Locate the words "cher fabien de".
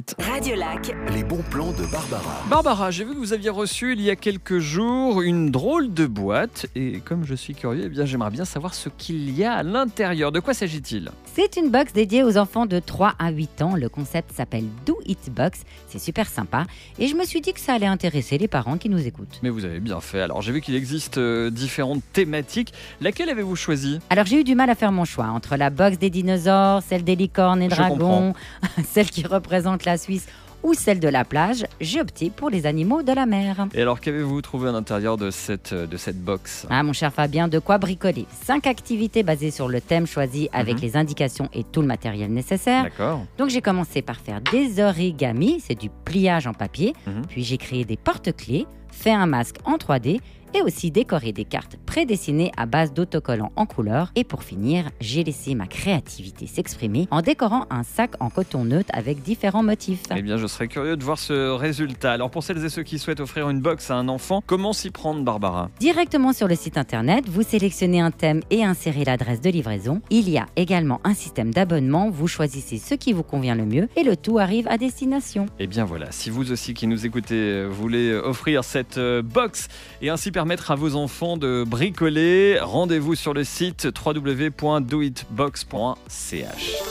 36.92-37.58